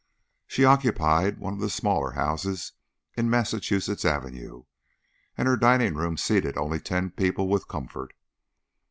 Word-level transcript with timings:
She 0.47 0.65
occupied 0.65 1.37
one 1.37 1.53
of 1.53 1.59
the 1.59 1.69
smaller 1.69 2.13
houses 2.13 2.71
in 3.15 3.29
Massachusetts 3.29 4.03
Avenue, 4.03 4.63
and 5.37 5.47
her 5.47 5.55
dining 5.55 5.93
room 5.93 6.17
seated 6.17 6.57
only 6.57 6.79
ten 6.79 7.11
people 7.11 7.47
with 7.47 7.67
comfort. 7.67 8.15